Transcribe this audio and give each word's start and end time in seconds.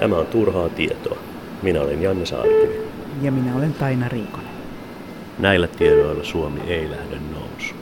Tämä 0.00 0.16
on 0.16 0.26
turhaa 0.26 0.68
tietoa. 0.68 1.18
Minä 1.62 1.80
olen 1.80 2.02
Janne 2.02 2.26
Saarikivi. 2.26 2.88
Ja 3.22 3.32
minä 3.32 3.56
olen 3.56 3.74
Taina 3.74 4.08
Riikonen. 4.08 4.50
Näillä 5.38 5.66
tiedoilla 5.66 6.24
Suomi 6.24 6.60
ei 6.66 6.90
lähde 6.90 7.16
nousuun. 7.32 7.79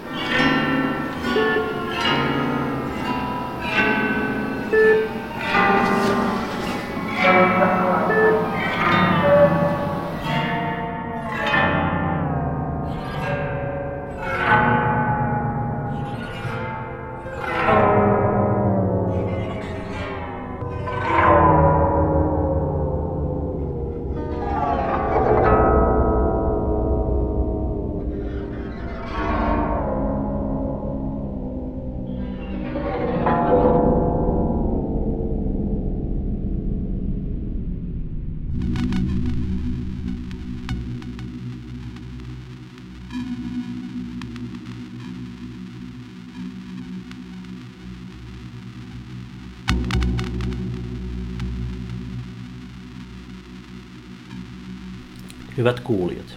Hyvät 55.58 55.80
kuulijat, 55.80 56.36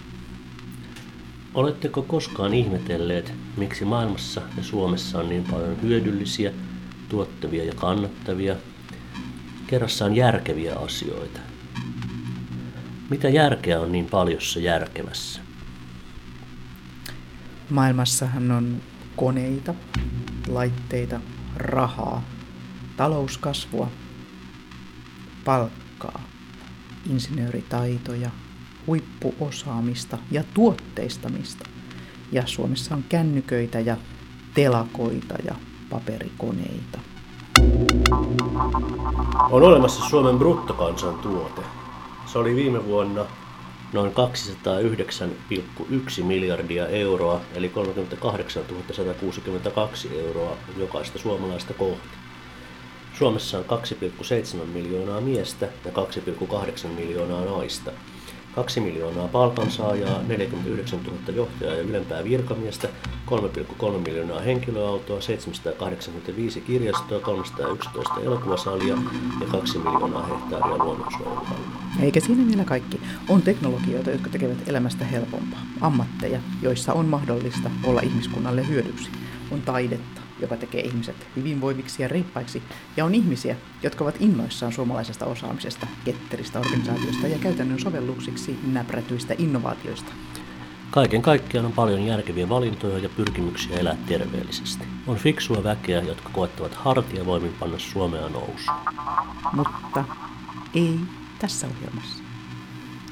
oletteko 1.54 2.02
koskaan 2.02 2.54
ihmetelleet, 2.54 3.34
miksi 3.58 3.86
maailmassa 3.86 4.42
ja 4.58 4.64
Suomessa 4.64 5.20
on 5.20 5.30
niin 5.30 5.44
paljon 5.44 5.82
hyödyllisiä, 5.82 6.52
tuottavia 7.10 7.64
ja 7.64 7.74
kannattavia, 7.76 8.56
kerrassaan 9.68 10.16
järkeviä 10.16 10.76
asioita? 10.76 11.40
Mitä 13.10 13.30
järkeä 13.30 13.80
on 13.80 13.92
niin 13.92 14.06
paljossa 14.06 14.60
järkevässä? 14.60 15.42
Maailmassahan 17.70 18.52
on 18.52 18.82
koneita, 19.16 19.74
laitteita, 20.48 21.20
rahaa, 21.56 22.24
talouskasvua, 22.98 23.92
palkkaa, 25.46 26.22
insinööritaitoja, 27.10 28.32
huippuosaamista 28.88 30.18
ja 30.32 30.44
tuotteistamista. 30.54 31.66
Ja 32.32 32.44
Suomessa 32.46 32.96
on 32.96 33.04
kännyköitä 33.10 33.80
ja 33.80 33.98
telakoita 34.54 35.36
ja 35.46 35.56
paperikoneita. 35.90 37.00
On 39.52 39.64
olemassa 39.64 40.10
Suomen 40.10 40.38
bruttokansantuote. 40.38 41.62
Se 42.26 42.38
oli 42.38 42.56
viime 42.56 42.86
vuonna 42.86 43.26
noin 43.94 44.12
209,1 44.12 46.24
miljardia 46.24 46.88
euroa, 46.88 47.42
eli 47.56 47.70
38 47.70 48.64
162 48.92 50.20
euroa 50.20 50.58
jokaista 50.78 51.20
suomalaista 51.20 51.74
kohti. 51.74 52.08
Suomessa 53.14 53.58
on 53.58 53.66
2,7 53.66 54.66
miljoonaa 54.66 55.22
miestä 55.22 55.68
ja 55.86 55.92
2,8 55.92 56.88
miljoonaa 56.88 57.46
naista. 57.46 57.92
2 58.56 58.80
miljoonaa 58.80 59.28
palkansaajaa, 59.28 60.22
49 60.28 61.00
000 61.04 61.18
johtajaa 61.36 61.74
ja 61.74 61.82
ylempää 61.82 62.24
virkamiestä, 62.24 62.88
3,3 63.26 63.98
miljoonaa 64.06 64.40
henkilöautoa, 64.40 65.22
785 65.22 66.62
kirjastoa, 66.62 67.20
311 67.20 68.14
elokuvasalia 68.24 68.98
ja 69.42 69.48
2 69.52 69.78
miljoonaa 69.78 70.26
hehtaaria 70.26 70.78
luonnonsuojelua. 70.78 71.48
Eikä 72.02 72.20
siinä 72.20 72.48
vielä 72.48 72.64
kaikki. 72.64 73.02
On 73.30 73.42
teknologioita, 73.42 74.12
jotka 74.12 74.30
tekevät 74.30 74.70
elämästä 74.70 75.06
helpompaa. 75.06 75.62
Ammatteja, 75.82 76.40
joissa 76.62 76.94
on 76.94 77.06
mahdollista 77.06 77.72
olla 77.84 78.02
ihmiskunnalle 78.02 78.68
hyödyksi. 78.68 79.10
On 79.52 79.62
taidetta, 79.62 80.21
joka 80.42 80.58
tekee 80.58 80.82
ihmiset 80.82 81.16
hyvinvoiviksi 81.36 82.02
ja 82.02 82.08
reippaiksi, 82.08 82.64
ja 82.98 83.06
on 83.06 83.16
ihmisiä, 83.16 83.56
jotka 83.84 84.04
ovat 84.04 84.16
innoissaan 84.20 84.74
suomalaisesta 84.74 85.26
osaamisesta, 85.26 85.88
ketteristä 86.06 86.60
organisaatiosta 86.60 87.28
ja 87.28 87.40
käytännön 87.40 87.80
sovelluksiksi 87.80 88.60
näprätyistä 88.72 89.36
innovaatioista. 89.38 90.12
Kaiken 90.92 91.22
kaikkiaan 91.22 91.66
on 91.66 91.72
paljon 91.72 92.06
järkeviä 92.06 92.50
valintoja 92.50 92.98
ja 92.98 93.10
pyrkimyksiä 93.10 93.78
elää 93.78 93.98
terveellisesti. 94.06 94.84
On 95.08 95.18
fiksua 95.18 95.64
väkeä, 95.64 96.02
jotka 96.02 96.30
koettavat 96.30 96.74
hartiavoimin 96.74 97.54
panna 97.60 97.80
Suomea 97.80 98.30
nousuun. 98.30 98.78
Mutta 99.54 100.06
ei 100.74 101.00
tässä 101.40 101.68
ohjelmassa. 101.68 102.31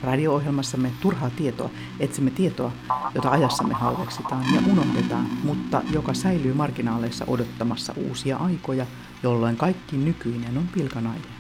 Radio-ohjelmassamme 0.03 0.91
turhaa 1.01 1.29
tietoa 1.29 1.69
etsimme 1.99 2.31
tietoa, 2.31 2.71
jota 3.15 3.29
ajassamme 3.29 3.73
halveksitaan 3.73 4.45
ja 4.55 4.61
unohdetaan, 4.71 5.27
mutta 5.43 5.81
joka 5.93 6.13
säilyy 6.13 6.53
marginaaleissa 6.53 7.25
odottamassa 7.27 7.93
uusia 7.97 8.37
aikoja, 8.37 8.85
jolloin 9.23 9.57
kaikki 9.57 9.97
nykyinen 9.97 10.57
on 10.57 10.67
pilkanainen. 10.73 11.31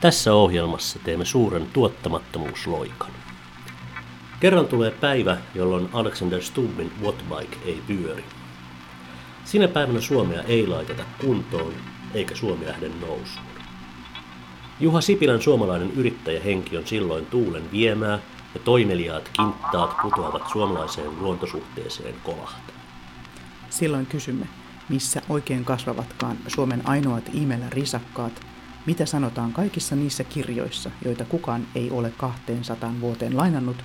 Tässä 0.00 0.34
ohjelmassa 0.34 0.98
teemme 0.98 1.24
suuren 1.24 1.66
tuottamattomuusloikan. 1.72 3.10
Kerran 4.40 4.66
tulee 4.66 4.90
päivä, 4.90 5.36
jolloin 5.54 5.88
Alexander 5.92 6.42
Stubbin 6.42 6.92
Wattbike 7.02 7.56
ei 7.64 7.82
pyöri. 7.86 8.24
Sinä 9.44 9.68
päivänä 9.68 10.00
Suomea 10.00 10.42
ei 10.42 10.66
laiteta 10.66 11.02
kuntoon, 11.20 11.72
eikä 12.14 12.34
Suomi 12.34 12.66
lähde 12.66 12.88
nousuun. 12.88 13.45
Juha 14.80 15.00
Sipilän 15.00 15.42
suomalainen 15.42 15.90
yrittäjähenki 15.90 16.76
on 16.76 16.86
silloin 16.86 17.26
tuulen 17.26 17.70
viemää 17.72 18.18
ja 18.54 18.60
toimeliaat 18.64 19.30
kinttaat 19.36 19.96
putoavat 20.02 20.48
suomalaiseen 20.48 21.10
luontosuhteeseen 21.20 22.14
kolahta. 22.24 22.72
Silloin 23.70 24.06
kysymme, 24.06 24.46
missä 24.88 25.22
oikein 25.28 25.64
kasvavatkaan 25.64 26.36
Suomen 26.46 26.88
ainoat 26.88 27.30
ihmeellä 27.32 27.66
risakkaat, 27.70 28.46
mitä 28.86 29.06
sanotaan 29.06 29.52
kaikissa 29.52 29.96
niissä 29.96 30.24
kirjoissa, 30.24 30.90
joita 31.04 31.24
kukaan 31.24 31.66
ei 31.74 31.90
ole 31.90 32.12
200 32.16 32.94
vuoteen 33.00 33.36
lainannut, 33.36 33.76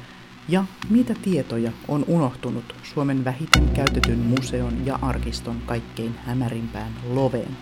ja 0.50 0.64
mitä 0.90 1.14
tietoja 1.22 1.72
on 1.88 2.06
unohtunut 2.08 2.76
Suomen 2.84 3.26
vähiten 3.26 3.70
käytetyn 3.70 4.20
museon 4.20 4.86
ja 4.86 5.00
arkiston 5.02 5.62
kaikkein 5.66 6.16
hämärimpään 6.26 6.92
loveen. 7.10 7.58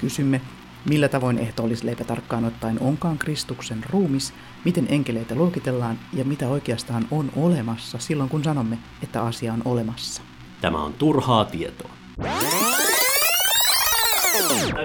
Kysymme, 0.00 0.40
Millä 0.88 1.08
tavoin 1.08 1.38
ehtoollisleipä 1.38 2.04
tarkkaan 2.04 2.44
ottaen 2.44 2.80
onkaan 2.80 3.18
Kristuksen 3.18 3.84
ruumis, 3.90 4.34
miten 4.64 4.86
enkeleitä 4.90 5.34
luokitellaan 5.34 5.98
ja 6.12 6.24
mitä 6.24 6.48
oikeastaan 6.48 7.06
on 7.10 7.30
olemassa 7.36 7.98
silloin 7.98 8.28
kun 8.28 8.44
sanomme, 8.44 8.78
että 9.02 9.22
asia 9.22 9.52
on 9.52 9.62
olemassa. 9.64 10.22
Tämä 10.60 10.82
on 10.82 10.92
turhaa 10.92 11.44
tietoa. 11.44 11.90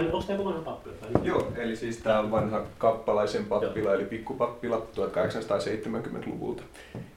Onko 0.05 0.23
tämä 0.27 0.45
vanha 0.45 0.61
pappila? 0.61 0.95
Joo, 1.23 1.51
eli 1.55 1.75
siis 1.75 1.97
tämä 1.97 2.19
on 2.19 2.31
vanha 2.31 2.61
kappalaisen 2.77 3.45
pappila, 3.45 3.89
Joo. 3.89 3.93
eli 3.93 4.05
pikkupappila 4.05 4.85
1870-luvulta. 4.95 6.63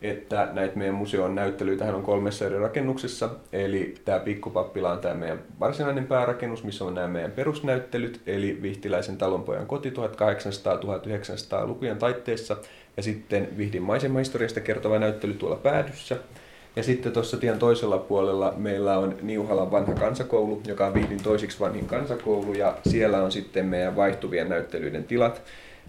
Että 0.02 0.48
näitä 0.52 0.78
meidän 0.78 0.94
museon 0.94 1.34
näyttelyitä 1.34 1.96
on 1.96 2.02
kolmessa 2.02 2.46
eri 2.46 2.58
rakennuksessa. 2.58 3.30
Eli 3.52 3.94
tämä 4.04 4.18
pikkupappila 4.18 4.92
on 4.92 4.98
tämä 4.98 5.14
meidän 5.14 5.42
varsinainen 5.60 6.06
päärakennus, 6.06 6.64
missä 6.64 6.84
on 6.84 6.94
nämä 6.94 7.08
meidän 7.08 7.32
perusnäyttelyt, 7.32 8.20
eli 8.26 8.58
Vihtiläisen 8.62 9.16
talonpojan 9.16 9.66
koti 9.66 9.90
1800-1900-lukujen 9.90 11.98
taitteessa. 11.98 12.56
Ja 12.96 13.02
sitten 13.02 13.48
Vihdin 13.56 13.82
maisemahistoriasta 13.82 14.60
kertova 14.60 14.98
näyttely 14.98 15.34
tuolla 15.34 15.56
päädyssä. 15.56 16.16
Ja 16.76 16.82
sitten 16.82 17.12
tuossa 17.12 17.36
tien 17.36 17.58
toisella 17.58 17.98
puolella 17.98 18.54
meillä 18.56 18.98
on 18.98 19.16
Niuhalan 19.22 19.70
vanha 19.70 19.94
kansakoulu, 19.94 20.62
joka 20.66 20.86
on 20.86 20.94
Vihdin 20.94 21.22
toisiksi 21.22 21.60
vanhin 21.60 21.86
kansakoulu, 21.86 22.52
ja 22.52 22.76
siellä 22.88 23.22
on 23.22 23.32
sitten 23.32 23.66
meidän 23.66 23.96
vaihtuvien 23.96 24.48
näyttelyiden 24.48 25.04
tilat. 25.04 25.42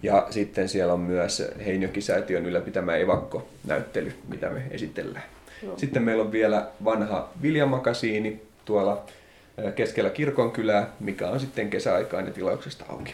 Ja 0.03 0.27
sitten 0.29 0.69
siellä 0.69 0.93
on 0.93 0.99
myös 0.99 1.43
Heinjoki-säätiön 1.65 2.45
ylläpitämä 2.45 2.95
evakko-näyttely, 2.95 4.13
mitä 4.27 4.49
me 4.49 4.61
esitellään. 4.71 5.25
Joo. 5.63 5.77
Sitten 5.77 6.03
meillä 6.03 6.23
on 6.23 6.31
vielä 6.31 6.67
vanha 6.83 7.29
viljamakasiini 7.41 8.41
tuolla 8.65 9.03
keskellä 9.75 10.09
kirkonkylää, 10.09 10.89
mikä 10.99 11.29
on 11.29 11.39
sitten 11.39 11.69
kesäaikaan 11.69 12.25
ja 12.25 12.31
tilauksesta 12.31 12.85
auki. 12.89 13.13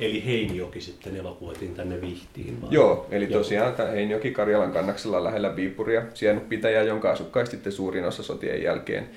Eli 0.00 0.24
Heinjoki 0.26 0.80
sitten 0.80 1.16
evakuoitiin 1.16 1.74
tänne 1.74 2.00
Vihtiin? 2.00 2.62
Vai? 2.62 2.68
Joo, 2.72 3.06
eli 3.10 3.26
tosiaan 3.26 3.74
tämä 3.74 3.88
Heinjoki 3.88 4.30
Karjalan 4.30 4.72
kannaksella 4.72 5.24
lähellä 5.24 5.56
Viipuria, 5.56 6.02
pitäjä, 6.48 6.82
jonka 6.82 7.10
asukkaista 7.10 7.50
sitten 7.50 7.72
suurin 7.72 8.04
osa 8.04 8.22
sotien 8.22 8.62
jälkeen 8.62 9.10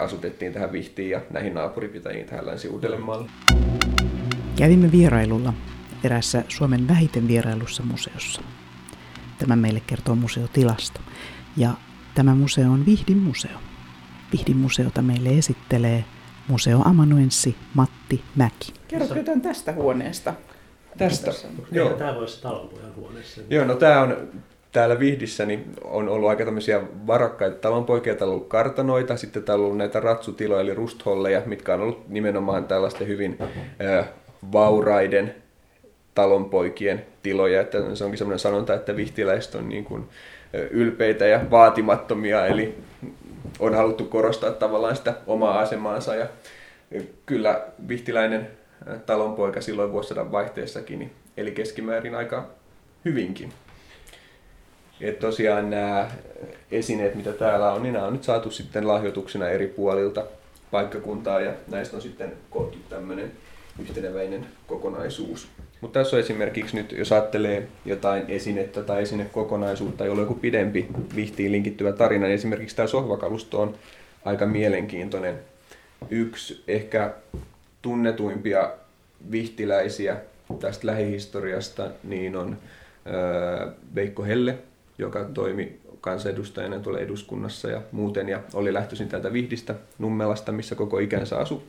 asutettiin 0.00 0.52
tähän 0.52 0.72
Vihtiin 0.72 1.10
ja 1.10 1.20
näihin 1.30 1.54
naapuripitäjiin 1.54 2.26
tähän 2.26 2.46
länsi 2.46 2.68
uudellemaalle 2.68 3.30
Kävimme 4.58 4.92
vierailulla 4.92 5.52
erässä 6.04 6.44
Suomen 6.48 6.88
vähiten 6.88 7.28
vierailussa 7.28 7.82
museossa. 7.82 8.42
Tämä 9.38 9.56
meille 9.56 9.80
kertoo 9.86 10.14
museotilasta. 10.14 11.00
Ja 11.56 11.70
tämä 12.14 12.34
museo 12.34 12.70
on 12.70 12.86
Vihdin 12.86 13.18
museo. 13.18 13.69
Vihdin 14.32 14.56
museota 14.56 15.02
meille 15.02 15.28
esittelee 15.28 16.04
museoamanuenssi 16.48 17.56
Matti 17.74 18.22
Mäki. 18.36 18.72
Kerrotko 18.88 19.14
jotain 19.14 19.40
tästä 19.40 19.72
huoneesta? 19.72 20.34
Tästä? 20.98 21.30
Joo. 21.72 21.90
Tämä 21.90 22.14
voisi 22.14 22.42
talonpojan 22.42 22.94
huoneessa. 22.96 23.40
Joo, 23.50 23.64
no 23.64 23.74
tämä 23.74 24.00
on 24.00 24.28
täällä 24.72 24.98
Vihdissä 24.98 25.46
niin 25.46 25.64
on 25.84 26.08
ollut 26.08 26.28
aika 26.28 26.44
tämmöisiä 26.44 26.80
varakkaita 27.06 27.56
talonpoikia, 27.56 28.14
täällä 28.14 28.32
on 28.32 28.36
ollut 28.36 28.48
kartanoita, 28.48 29.16
sitten 29.16 29.42
täällä 29.42 29.62
on 29.62 29.64
ollut 29.64 29.78
näitä 29.78 30.00
ratsutiloja 30.00 30.60
eli 30.60 30.74
rustholleja, 30.74 31.42
mitkä 31.46 31.74
on 31.74 31.80
ollut 31.80 32.08
nimenomaan 32.08 32.64
tällaisten 32.64 33.08
hyvin 33.08 33.38
äh, 33.40 34.08
vauraiden 34.52 35.34
talonpoikien 36.14 37.06
tiloja. 37.22 37.60
Että 37.60 37.94
se 37.94 38.04
onkin 38.04 38.18
semmoinen 38.18 38.38
sanonta, 38.38 38.74
että 38.74 38.96
vihtiläiset 38.96 39.54
on 39.54 39.68
niin 39.68 39.84
kuin 39.84 40.08
ylpeitä 40.70 41.26
ja 41.26 41.40
vaatimattomia, 41.50 42.46
eli 42.46 42.78
on 43.60 43.74
haluttu 43.74 44.04
korostaa 44.04 44.50
tavallaan 44.50 44.96
sitä 44.96 45.14
omaa 45.26 45.58
asemaansa. 45.58 46.14
Ja 46.14 46.26
kyllä 47.26 47.66
vihtiläinen 47.88 48.50
talonpoika 49.06 49.60
silloin 49.60 49.92
vuosisadan 49.92 50.32
vaihteessakin 50.32 50.98
niin 50.98 51.12
eli 51.36 51.52
keskimäärin 51.52 52.14
aika 52.14 52.48
hyvinkin. 53.04 53.52
Et 55.00 55.18
tosiaan 55.18 55.70
nämä 55.70 56.10
esineet, 56.70 57.14
mitä 57.14 57.32
täällä 57.32 57.72
on, 57.72 57.82
niin 57.82 57.92
nämä 57.92 58.06
on 58.06 58.12
nyt 58.12 58.24
saatu 58.24 58.50
sitten 58.50 58.88
lahjoituksena 58.88 59.48
eri 59.48 59.66
puolilta 59.66 60.24
paikkakuntaa 60.70 61.40
ja 61.40 61.52
näistä 61.68 61.96
on 61.96 62.02
sitten 62.02 62.32
koottu 62.50 62.78
tämmöinen 62.88 63.32
yhteneväinen 63.80 64.46
kokonaisuus. 64.66 65.48
Mutta 65.80 65.98
tässä 65.98 66.16
on 66.16 66.20
esimerkiksi 66.20 66.76
nyt, 66.76 66.92
jos 66.92 67.12
ajattelee 67.12 67.68
jotain 67.84 68.24
esinettä 68.28 68.82
tai 68.82 69.02
esinekokonaisuutta, 69.02 70.04
jolla 70.04 70.20
on 70.20 70.28
joku 70.28 70.40
pidempi 70.40 70.86
vihtiin 71.16 71.52
linkittyvä 71.52 71.92
tarina, 71.92 72.26
niin 72.26 72.34
esimerkiksi 72.34 72.76
tämä 72.76 72.88
sohvakalusto 72.88 73.60
on 73.60 73.74
aika 74.24 74.46
mielenkiintoinen. 74.46 75.38
Yksi 76.10 76.62
ehkä 76.68 77.14
tunnetuimpia 77.82 78.70
vihtiläisiä 79.30 80.16
tästä 80.60 80.86
lähihistoriasta 80.86 81.90
niin 82.04 82.36
on 82.36 82.56
Veikko 83.94 84.24
Helle, 84.24 84.58
joka 84.98 85.24
toimi 85.24 85.78
kansanedustajana 86.00 86.78
tuolla 86.78 86.98
eduskunnassa 86.98 87.70
ja 87.70 87.82
muuten 87.92 88.28
ja 88.28 88.40
oli 88.54 88.74
lähtöisin 88.74 89.08
täältä 89.08 89.32
Vihdistä, 89.32 89.74
Nummelasta, 89.98 90.52
missä 90.52 90.74
koko 90.74 90.98
ikänsä 90.98 91.38
asui. 91.38 91.62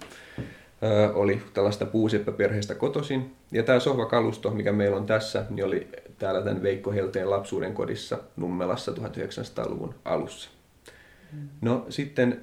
Oli 1.13 1.41
tällaista 1.53 1.85
puuseppäperheestä 1.85 2.75
kotosin. 2.75 3.35
Ja 3.51 3.63
tämä 3.63 3.79
sohvakalusto, 3.79 4.51
mikä 4.51 4.71
meillä 4.71 4.97
on 4.97 5.05
tässä, 5.05 5.45
niin 5.49 5.65
oli 5.65 5.87
täällä 6.19 6.41
tämän 6.41 6.63
Veikko 6.63 6.91
Helteen 6.91 7.29
lapsuuden 7.29 7.73
kodissa 7.73 8.17
Nummelassa 8.37 8.91
1900-luvun 8.91 9.95
alussa. 10.05 10.49
Mm. 11.33 11.47
No 11.61 11.85
sitten 11.89 12.41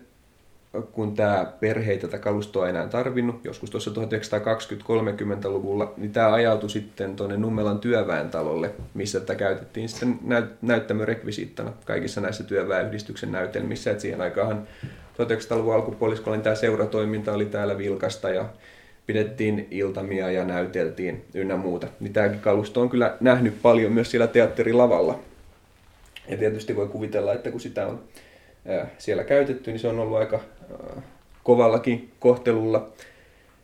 kun 0.92 1.14
tämä 1.14 1.52
perhe 1.60 1.92
ei 1.92 1.98
tätä 1.98 2.18
kalustoa 2.18 2.68
enää 2.68 2.86
tarvinnut, 2.86 3.44
joskus 3.44 3.70
tuossa 3.70 3.90
1920-30-luvulla, 3.90 5.94
niin 5.96 6.12
tämä 6.12 6.32
ajautui 6.32 6.70
sitten 6.70 7.16
tuonne 7.16 7.36
Nummelan 7.36 7.78
työväentalolle, 7.78 8.70
missä 8.94 9.20
tätä 9.20 9.34
käytettiin 9.34 9.88
sitten 9.88 10.18
näyttämörekvisiittana 10.62 11.72
kaikissa 11.84 12.20
näissä 12.20 12.44
työväenyhdistyksen 12.44 13.32
näytelmissä. 13.32 13.90
Et 13.90 14.00
siihen 14.00 14.20
aikaan 14.20 14.68
1900-luvun 15.18 15.74
alkupuoliskolla 15.74 16.36
niin 16.36 16.44
tämä 16.44 16.56
seuratoiminta 16.56 17.32
oli 17.32 17.46
täällä 17.46 17.78
vilkasta 17.78 18.30
ja 18.30 18.48
pidettiin 19.06 19.68
iltamia 19.70 20.30
ja 20.30 20.44
näyteltiin 20.44 21.24
ynnä 21.34 21.56
muuta. 21.56 21.86
Niin 22.00 22.12
tämäkin 22.12 22.40
kalusto 22.40 22.80
on 22.80 22.88
kyllä 22.88 23.16
nähnyt 23.20 23.62
paljon 23.62 23.92
myös 23.92 24.10
siellä 24.10 24.26
teatterilavalla. 24.26 25.18
Ja 26.28 26.36
tietysti 26.36 26.76
voi 26.76 26.86
kuvitella, 26.86 27.32
että 27.32 27.50
kun 27.50 27.60
sitä 27.60 27.86
on 27.86 28.00
siellä 28.98 29.24
käytetty, 29.24 29.70
niin 29.70 29.80
se 29.80 29.88
on 29.88 29.98
ollut 29.98 30.18
aika 30.18 30.40
kovallakin 31.44 32.10
kohtelulla. 32.20 32.88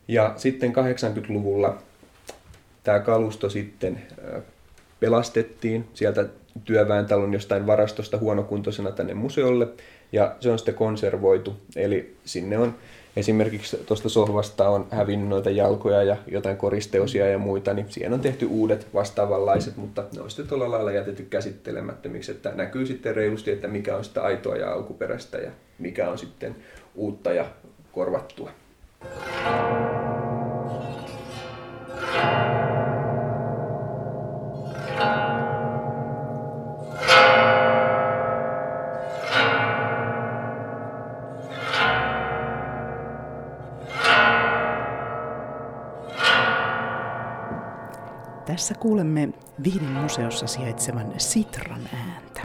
Ja 0.08 0.32
sitten 0.36 0.72
80-luvulla 0.72 1.78
tämä 2.84 3.00
kalusto 3.00 3.50
sitten 3.50 4.02
pelastettiin 5.00 5.84
sieltä 5.94 6.26
työväentalon 6.64 7.32
jostain 7.32 7.66
varastosta 7.66 8.18
huonokuntoisena 8.18 8.92
tänne 8.92 9.14
museolle 9.14 9.68
ja 10.12 10.36
se 10.40 10.50
on 10.50 10.58
sitten 10.58 10.74
konservoitu. 10.74 11.56
Eli 11.76 12.16
sinne 12.24 12.58
on 12.58 12.74
esimerkiksi 13.16 13.76
tuosta 13.86 14.08
sohvasta 14.08 14.68
on 14.68 14.86
hävinnyt 14.90 15.28
noita 15.28 15.50
jalkoja 15.50 16.02
ja 16.02 16.16
jotain 16.26 16.56
koristeosia 16.56 17.28
ja 17.28 17.38
muita, 17.38 17.74
niin 17.74 17.86
siihen 17.88 18.12
on 18.12 18.20
tehty 18.20 18.46
uudet 18.46 18.86
vastaavanlaiset, 18.94 19.76
mutta 19.76 20.04
ne 20.14 20.22
on 20.22 20.30
sitten 20.30 20.46
tuolla 20.46 20.70
lailla 20.70 20.92
jätetty 20.92 21.22
käsittelemättömiksi, 21.30 22.32
että 22.32 22.52
näkyy 22.54 22.86
sitten 22.86 23.16
reilusti, 23.16 23.50
että 23.50 23.68
mikä 23.68 23.96
on 23.96 24.04
sitä 24.04 24.22
aitoa 24.22 24.56
ja 24.56 24.72
alkuperäistä 24.72 25.38
ja 25.38 25.50
mikä 25.78 26.10
on 26.10 26.18
sitten 26.18 26.56
uutta 26.94 27.32
ja 27.32 27.46
korvattua. 27.92 28.50
Tässä 48.54 48.74
kuulemme 48.74 49.28
Vihdin 49.64 49.90
museossa 49.90 50.46
sijaitsevan 50.46 51.12
Sitran 51.18 51.80
ääntä. 51.94 52.42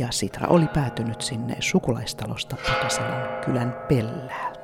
ja 0.00 0.08
Sitra 0.10 0.48
oli 0.48 0.66
päätynyt 0.66 1.20
sinne 1.20 1.56
sukulaistalosta 1.60 2.56
Pakasalan 2.56 3.28
kylän 3.44 3.76
Pelläältä. 3.88 4.59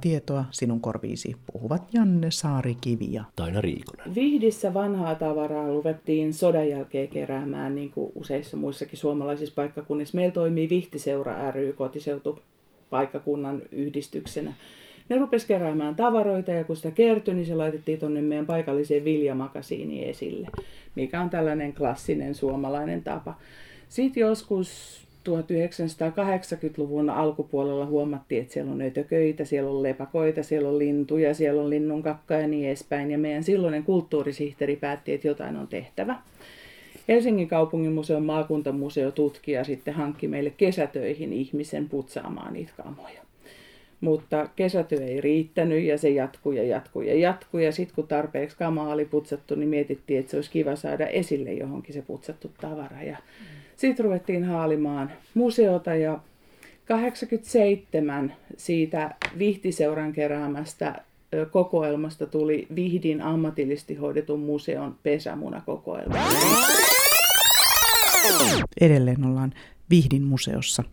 Tietoa 0.00 0.44
sinun 0.50 0.80
korviisi 0.80 1.36
puhuvat 1.52 1.82
Janne 1.92 2.30
Saari-Kivi 2.30 3.12
ja 3.12 3.24
Taina 3.36 3.60
Riikonen. 3.60 4.14
Vihdissä 4.14 4.74
vanhaa 4.74 5.14
tavaraa 5.14 5.72
luvettiin 5.72 6.34
sodan 6.34 6.68
jälkeen 6.68 7.08
keräämään, 7.08 7.74
niin 7.74 7.90
kuin 7.90 8.12
useissa 8.14 8.56
muissakin 8.56 8.98
suomalaisissa 8.98 9.54
paikkakunnissa. 9.54 10.16
Meillä 10.16 10.32
toimii 10.32 10.68
Vihtiseura 10.68 11.50
ry 11.50 11.72
kotiseutu 11.72 12.38
paikkakunnan 12.90 13.62
yhdistyksenä. 13.72 14.52
Ne 15.08 15.18
rupes 15.18 15.44
keräämään 15.44 15.96
tavaroita 15.96 16.50
ja 16.50 16.64
kun 16.64 16.76
sitä 16.76 16.90
kertyi, 16.90 17.34
niin 17.34 17.46
se 17.46 17.54
laitettiin 17.54 17.98
tuonne 17.98 18.22
meidän 18.22 18.46
paikalliseen 18.46 19.04
viljamakasiiniin 19.04 20.08
esille, 20.08 20.48
mikä 20.94 21.20
on 21.20 21.30
tällainen 21.30 21.72
klassinen 21.72 22.34
suomalainen 22.34 23.02
tapa. 23.02 23.34
Sitten 23.88 24.20
joskus 24.20 25.00
1980-luvun 25.28 27.10
alkupuolella 27.10 27.86
huomattiin, 27.86 28.42
että 28.42 28.54
siellä 28.54 28.72
on 28.72 28.82
ötököitä, 28.82 29.44
siellä 29.44 29.70
on 29.70 29.82
lepakoita, 29.82 30.42
siellä 30.42 30.68
on 30.68 30.78
lintuja, 30.78 31.34
siellä 31.34 31.62
on 31.62 31.70
linnunkakka 31.70 32.34
ja 32.34 32.48
niin 32.48 32.68
edespäin. 32.68 33.10
Ja 33.10 33.18
meidän 33.18 33.44
silloinen 33.44 33.84
kulttuurisihteeri 33.84 34.76
päätti, 34.76 35.12
että 35.12 35.28
jotain 35.28 35.56
on 35.56 35.68
tehtävä. 35.68 36.16
Helsingin 37.08 37.48
kaupungin 37.48 37.92
museon 37.92 38.24
maakuntamuseo 38.24 39.10
tutkija 39.10 39.64
sitten 39.64 39.94
hankki 39.94 40.28
meille 40.28 40.50
kesätöihin 40.50 41.32
ihmisen 41.32 41.88
putsaamaan 41.88 42.52
niitä 42.52 42.72
kamoja. 42.76 43.22
Mutta 44.00 44.48
kesätyö 44.56 45.04
ei 45.04 45.20
riittänyt 45.20 45.84
ja 45.84 45.98
se 45.98 46.10
jatkui 46.10 46.56
ja 46.56 46.64
jatkui 46.64 47.08
ja 47.08 47.18
jatkui. 47.18 47.64
Ja 47.64 47.72
sitten 47.72 47.94
kun 47.94 48.08
tarpeeksi 48.08 48.56
kamaa 48.56 48.92
oli 48.92 49.04
putsattu, 49.04 49.54
niin 49.54 49.68
mietittiin, 49.68 50.20
että 50.20 50.30
se 50.30 50.36
olisi 50.36 50.50
kiva 50.50 50.76
saada 50.76 51.06
esille 51.06 51.52
johonkin 51.52 51.94
se 51.94 52.02
putsattu 52.02 52.50
tavara. 52.60 53.02
Ja 53.02 53.16
sitten 53.78 54.04
ruvettiin 54.04 54.44
haalimaan 54.44 55.12
museota 55.34 55.94
ja 55.94 56.18
87 56.84 58.34
siitä 58.56 59.14
Vihtiseuran 59.38 60.12
keräämästä 60.12 61.04
kokoelmasta 61.50 62.26
tuli 62.26 62.66
Vihdin 62.74 63.22
ammatillisesti 63.22 63.94
hoidetun 63.94 64.40
museon 64.40 64.96
pesämunakokoelma. 65.02 66.16
Edelleen 68.80 69.24
ollaan 69.24 69.52
Vihdin 69.90 70.22
museossa. 70.22 70.84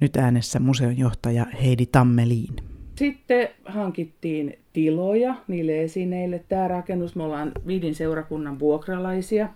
Nyt 0.00 0.16
äänessä 0.16 0.60
museon 0.60 0.98
johtaja 0.98 1.46
Heidi 1.62 1.86
Tammeliin. 1.86 2.56
Sitten 2.96 3.48
hankittiin 3.64 4.58
tiloja 4.72 5.34
niille 5.48 5.82
esineille. 5.82 6.44
Tämä 6.48 6.68
rakennus, 6.68 7.16
me 7.16 7.22
ollaan 7.22 7.52
Vidin 7.66 7.94
seurakunnan 7.94 8.58
vuokralaisia. 8.58 9.48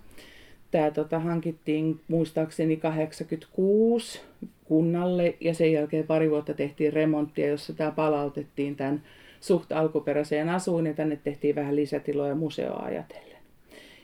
Tämä 0.75 0.91
tota, 0.91 1.19
hankittiin 1.19 2.01
muistaakseni 2.07 2.77
86 2.77 4.21
kunnalle 4.65 5.37
ja 5.41 5.53
sen 5.53 5.71
jälkeen 5.71 6.07
pari 6.07 6.29
vuotta 6.29 6.53
tehtiin 6.53 6.93
remonttia, 6.93 7.47
jossa 7.47 7.73
tämä 7.73 7.91
palautettiin 7.91 8.75
tämän 8.75 9.03
suht 9.41 9.71
alkuperäiseen 9.71 10.49
asuun 10.49 10.85
ja 10.85 10.93
tänne 10.93 11.15
tehtiin 11.15 11.55
vähän 11.55 11.75
lisätiloja 11.75 12.35
museoa 12.35 12.83
ajatellen. 12.83 13.37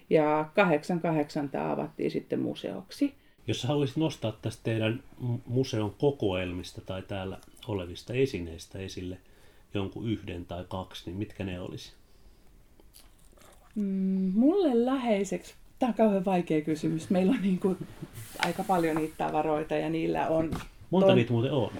Ja 0.09 0.49
88 0.53 1.49
tämä 1.49 1.71
avattiin 1.71 2.11
sitten 2.11 2.39
museoksi. 2.39 3.13
Jos 3.47 3.63
haluaisit 3.63 3.97
nostaa 3.97 4.37
tästä 4.41 4.63
teidän 4.63 5.03
museon 5.45 5.93
kokoelmista 5.97 6.81
tai 6.81 7.01
täällä 7.01 7.37
olevista 7.67 8.13
esineistä 8.13 8.79
esille 8.79 9.17
jonkun 9.73 10.09
yhden 10.09 10.45
tai 10.45 10.65
kaksi, 10.69 11.03
niin 11.05 11.17
mitkä 11.17 11.43
ne 11.43 11.59
olisi? 11.59 11.93
Mm, 13.75 14.31
mulle 14.35 14.85
läheiseksi, 14.85 15.53
tämä 15.81 15.89
on 15.89 15.93
kauhean 15.93 16.25
vaikea 16.25 16.61
kysymys. 16.61 17.09
Meillä 17.09 17.31
on 17.31 17.41
niin 17.41 17.59
kuin 17.59 17.77
aika 18.39 18.63
paljon 18.63 18.95
niitä 18.95 19.13
tavaroita 19.17 19.75
ja 19.75 19.89
niillä 19.89 20.27
on... 20.27 20.51
Monta 20.89 21.07
ton... 21.07 21.15
niitä 21.15 21.33
muuten 21.33 21.51
on? 21.51 21.71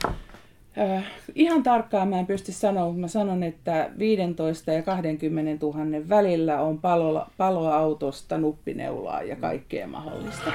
Äh, 0.79 1.05
ihan 1.35 1.63
tarkkaan 1.63 2.07
mä 2.07 2.19
en 2.19 2.25
pysty 2.25 2.51
sanoa, 2.51 2.85
mutta 2.85 3.01
mä 3.01 3.07
sanon, 3.07 3.43
että 3.43 3.89
15 3.97 4.71
ja 4.71 4.81
20 4.81 5.65
000 5.65 6.09
välillä 6.09 6.61
on 6.61 6.79
palo, 6.79 7.25
paloautosta, 7.37 8.37
nuppineulaa 8.37 9.23
ja 9.23 9.35
kaikkea 9.35 9.87
mahdollista. 9.87 10.51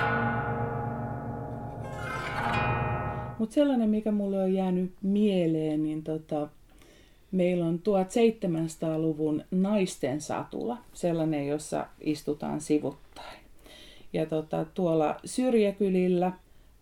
Mutta 3.38 3.54
sellainen, 3.54 3.90
mikä 3.90 4.12
mulle 4.12 4.42
on 4.42 4.54
jäänyt 4.54 4.92
mieleen, 5.02 5.82
niin 5.82 6.02
tota, 6.02 6.48
meillä 7.36 7.66
on 7.66 7.78
1700-luvun 7.78 9.44
naisten 9.50 10.20
satula, 10.20 10.78
sellainen, 10.92 11.48
jossa 11.48 11.86
istutaan 12.00 12.60
sivuttain. 12.60 13.38
Ja 14.12 14.26
tota, 14.26 14.64
tuolla 14.74 15.16
syrjäkylillä 15.24 16.32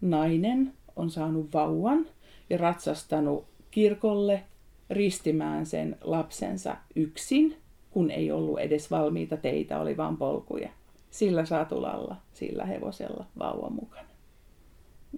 nainen 0.00 0.72
on 0.96 1.10
saanut 1.10 1.52
vauvan 1.54 2.06
ja 2.50 2.58
ratsastanut 2.58 3.44
kirkolle 3.70 4.42
ristimään 4.90 5.66
sen 5.66 5.96
lapsensa 6.00 6.76
yksin, 6.96 7.56
kun 7.90 8.10
ei 8.10 8.30
ollut 8.30 8.58
edes 8.58 8.90
valmiita 8.90 9.36
teitä, 9.36 9.80
oli 9.80 9.96
vain 9.96 10.16
polkuja. 10.16 10.68
Sillä 11.10 11.44
satulalla, 11.44 12.16
sillä 12.32 12.64
hevosella 12.64 13.26
vauvan 13.38 13.72
mukana. 13.72 14.08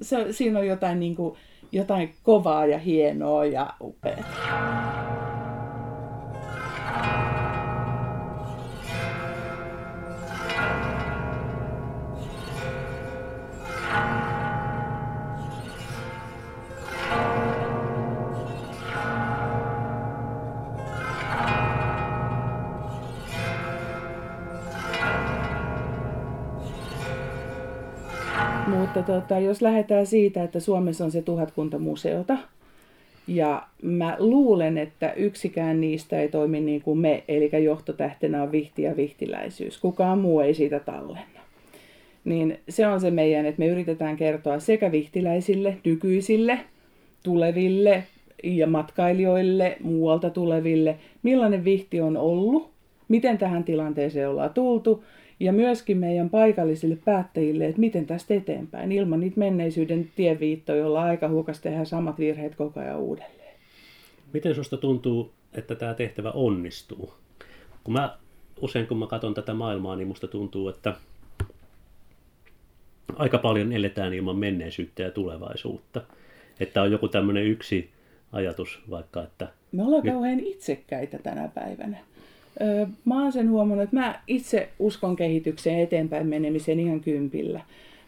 Se, 0.02 0.32
siinä 0.32 0.58
on 0.58 0.66
jotain, 0.66 1.00
niin 1.00 1.16
kuin, 1.16 1.36
jotain 1.72 2.14
kovaa 2.22 2.66
ja 2.66 2.78
hienoa 2.78 3.44
ja 3.44 3.74
upeaa. 3.80 4.95
Tota, 29.06 29.38
jos 29.38 29.62
lähdetään 29.62 30.06
siitä, 30.06 30.42
että 30.42 30.60
Suomessa 30.60 31.04
on 31.04 31.10
se 31.10 31.22
tuhatkunta 31.22 31.78
museota, 31.78 32.36
ja 33.28 33.62
mä 33.82 34.16
luulen, 34.18 34.78
että 34.78 35.12
yksikään 35.12 35.80
niistä 35.80 36.20
ei 36.20 36.28
toimi 36.28 36.60
niin 36.60 36.82
kuin 36.82 36.98
me, 36.98 37.24
eli 37.28 37.64
johtotähtenä 37.64 38.42
on 38.42 38.52
vihti 38.52 38.82
ja 38.82 38.96
vihtiläisyys. 38.96 39.78
Kukaan 39.78 40.18
muu 40.18 40.40
ei 40.40 40.54
siitä 40.54 40.80
tallenna. 40.80 41.40
Niin 42.24 42.58
se 42.68 42.86
on 42.86 43.00
se 43.00 43.10
meidän, 43.10 43.46
että 43.46 43.58
me 43.58 43.66
yritetään 43.66 44.16
kertoa 44.16 44.58
sekä 44.58 44.92
vihtiläisille, 44.92 45.76
nykyisille, 45.84 46.58
tuleville 47.22 48.04
ja 48.42 48.66
matkailijoille, 48.66 49.76
muualta 49.80 50.30
tuleville, 50.30 50.96
millainen 51.22 51.64
vihti 51.64 52.00
on 52.00 52.16
ollut, 52.16 52.70
miten 53.08 53.38
tähän 53.38 53.64
tilanteeseen 53.64 54.28
ollaan 54.28 54.54
tultu 54.54 55.04
ja 55.40 55.52
myöskin 55.52 55.98
meidän 55.98 56.30
paikallisille 56.30 56.96
päättäjille, 57.04 57.66
että 57.66 57.80
miten 57.80 58.06
tästä 58.06 58.34
eteenpäin, 58.34 58.92
ilman 58.92 59.20
niitä 59.20 59.38
menneisyyden 59.40 60.10
tieviittoja, 60.16 60.78
joilla 60.78 61.02
aika 61.02 61.28
huokas 61.28 61.60
tehdä 61.60 61.84
samat 61.84 62.18
virheet 62.18 62.54
koko 62.54 62.80
ajan 62.80 62.98
uudelleen. 62.98 63.54
Miten 64.32 64.54
sinusta 64.54 64.76
tuntuu, 64.76 65.32
että 65.54 65.74
tämä 65.74 65.94
tehtävä 65.94 66.30
onnistuu? 66.30 67.14
Kun 67.84 67.94
mä, 67.94 68.16
usein 68.60 68.86
kun 68.86 68.98
mä 68.98 69.06
katson 69.06 69.34
tätä 69.34 69.54
maailmaa, 69.54 69.96
niin 69.96 70.08
musta 70.08 70.28
tuntuu, 70.28 70.68
että 70.68 70.94
aika 73.16 73.38
paljon 73.38 73.72
eletään 73.72 74.14
ilman 74.14 74.36
menneisyyttä 74.36 75.02
ja 75.02 75.10
tulevaisuutta. 75.10 76.02
Että 76.60 76.82
on 76.82 76.92
joku 76.92 77.08
tämmöinen 77.08 77.44
yksi 77.44 77.90
ajatus 78.32 78.82
vaikka, 78.90 79.22
että... 79.22 79.48
Me 79.72 79.82
ollaan 79.82 80.04
nyt... 80.04 80.12
kauhean 80.14 80.40
itsekkäitä 80.40 81.18
tänä 81.18 81.48
päivänä 81.54 81.98
mä 83.04 83.22
oon 83.22 83.32
sen 83.32 83.50
huomannut, 83.50 83.84
että 83.84 83.96
mä 83.96 84.20
itse 84.26 84.68
uskon 84.78 85.16
kehitykseen 85.16 85.78
eteenpäin 85.78 86.26
menemiseen 86.26 86.80
ihan 86.80 87.00
kympillä. 87.00 87.60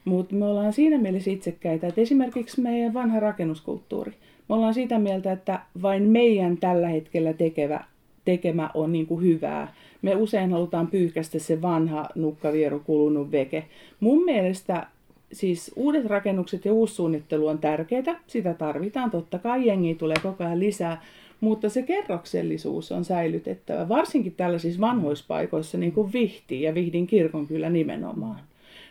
Mutta 0.04 0.34
me 0.34 0.44
ollaan 0.44 0.72
siinä 0.72 0.98
mielessä 0.98 1.30
itsekkäitä, 1.30 1.86
että 1.86 2.00
esimerkiksi 2.00 2.60
meidän 2.60 2.94
vanha 2.94 3.20
rakennuskulttuuri. 3.20 4.12
Me 4.48 4.54
ollaan 4.54 4.74
sitä 4.74 4.98
mieltä, 4.98 5.32
että 5.32 5.60
vain 5.82 6.02
meidän 6.02 6.56
tällä 6.56 6.88
hetkellä 6.88 7.32
tekevä, 7.32 7.84
tekemä 8.24 8.70
on 8.74 8.92
niin 8.92 9.06
kuin 9.06 9.22
hyvää. 9.22 9.74
Me 10.02 10.16
usein 10.16 10.52
halutaan 10.52 10.86
pyyhkästä 10.86 11.38
se 11.38 11.62
vanha 11.62 12.08
nukkavieru 12.14 12.80
kulunut 12.80 13.32
veke. 13.32 13.64
Mun 14.00 14.24
mielestä 14.24 14.86
siis 15.32 15.72
uudet 15.76 16.06
rakennukset 16.06 16.64
ja 16.64 16.72
uussuunnittelu 16.72 17.46
on 17.46 17.58
tärkeää. 17.58 18.20
Sitä 18.26 18.54
tarvitaan. 18.54 19.10
Totta 19.10 19.38
kai 19.38 19.66
jengiä 19.66 19.94
tulee 19.94 20.16
koko 20.22 20.44
ajan 20.44 20.60
lisää. 20.60 21.02
Mutta 21.40 21.68
se 21.68 21.82
kerroksellisuus 21.82 22.92
on 22.92 23.04
säilytettävä, 23.04 23.88
varsinkin 23.88 24.34
tällaisissa 24.34 24.80
vanhoissa 24.80 25.24
paikoissa, 25.28 25.78
niin 25.78 25.92
kuin 25.92 26.12
Vihti 26.12 26.62
ja 26.62 26.74
Vihdin 26.74 27.06
kirkon 27.06 27.46
kyllä 27.46 27.70
nimenomaan. 27.70 28.40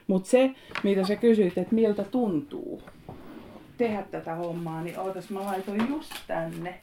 Mutta 0.08 0.30
se, 0.30 0.52
mitä 0.84 1.08
sä 1.08 1.16
kysyit, 1.16 1.58
että 1.58 1.76
miltä 1.76 2.04
tuntuu 2.04 2.82
tehdä 3.78 4.04
tätä 4.12 4.36
hommaa, 4.36 4.82
niin 4.82 5.00
ootas 5.00 5.30
mä 5.30 5.46
laitoin 5.46 5.90
just 5.90 6.14
tänne. 6.28 6.80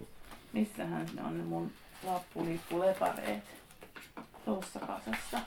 Missähän 0.52 1.06
ne 1.14 1.22
on 1.22 1.38
ne 1.38 1.44
mun 1.44 1.70
lappulippulepareet 2.06 3.42
tuossa 4.44 4.80
kasassa. 4.80 5.38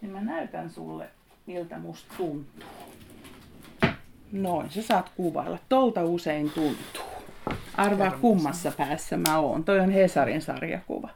Niin 0.00 0.12
mä 0.12 0.20
näytän 0.20 0.70
sulle, 0.70 1.08
miltä 1.46 1.78
musta 1.78 2.14
tuntuu. 2.16 2.68
Noin, 4.32 4.70
sä 4.70 4.82
saat 4.82 5.12
kuvailla. 5.16 5.58
Tolta 5.68 6.04
usein 6.04 6.50
tuntuu. 6.50 7.01
Arvaa 7.82 8.10
kummassa 8.10 8.72
päässä 8.76 9.16
mä 9.16 9.38
oon. 9.38 9.64
Toi 9.64 9.80
on 9.80 9.90
Hesarin 9.90 10.42
sarjakuva. 10.42 11.08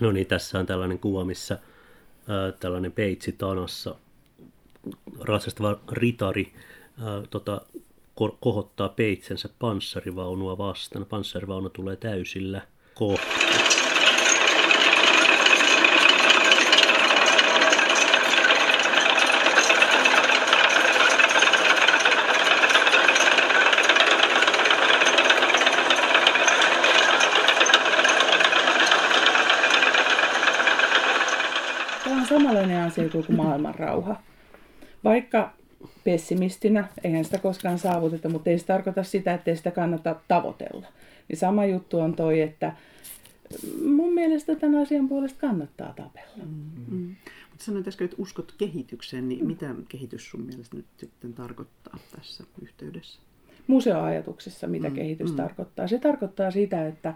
No 0.00 0.12
niin, 0.12 0.26
tässä 0.26 0.58
on 0.58 0.66
tällainen 0.66 0.98
kuva, 0.98 1.24
missä 1.24 1.58
ää, 2.28 2.52
tällainen 2.52 2.92
peitsi 2.92 3.32
tanassa 3.32 3.94
ratsastava 5.20 5.78
ritari 5.92 6.52
ää, 7.02 7.22
tota, 7.30 7.60
ko- 8.20 8.36
kohottaa 8.40 8.88
peitsensä 8.88 9.48
panssarivaunua 9.58 10.58
vastaan. 10.58 11.06
Panssarivaunu 11.06 11.70
tulee 11.70 11.96
täysillä 11.96 12.62
kohti. 12.94 13.43
Samanlainen 32.68 32.86
asia 32.86 33.08
kuin 33.26 33.36
maailman 33.36 33.74
rauha. 33.74 34.22
Vaikka 35.04 35.52
pessimistinä, 36.04 36.88
eihän 37.04 37.24
sitä 37.24 37.38
koskaan 37.38 37.78
saavuteta, 37.78 38.28
mutta 38.28 38.50
ei 38.50 38.58
se 38.58 38.66
tarkoita 38.66 39.02
sitä, 39.02 39.34
että 39.34 39.50
ei 39.50 39.56
sitä 39.56 39.70
kannata 39.70 40.16
tavoitella. 40.28 40.86
Niin 41.28 41.36
sama 41.36 41.64
juttu 41.64 42.00
on 42.00 42.16
toi, 42.16 42.40
että 42.40 42.76
mun 43.84 44.14
mielestä 44.14 44.56
tämän 44.56 44.82
asian 44.82 45.08
puolesta 45.08 45.40
kannattaa 45.40 45.94
tapella. 45.96 46.44
Mm. 46.44 46.96
Mm. 46.96 47.14
Mutta 47.50 47.64
sanoit 47.64 47.88
äsken, 47.88 48.04
että 48.04 48.16
uskot 48.18 48.54
kehitykseen, 48.58 49.28
niin 49.28 49.40
mm. 49.40 49.46
mitä 49.46 49.74
kehitys 49.88 50.30
sun 50.30 50.40
mielestä 50.40 50.76
nyt 50.76 50.86
sitten 50.96 51.34
tarkoittaa 51.34 51.98
tässä 52.16 52.44
yhteydessä? 52.62 53.20
Museoajatuksessa, 53.66 54.66
mitä 54.66 54.88
mm. 54.88 54.94
kehitys 54.94 55.30
mm. 55.30 55.36
tarkoittaa? 55.36 55.88
Se 55.88 55.98
tarkoittaa 55.98 56.50
sitä, 56.50 56.86
että 56.86 57.14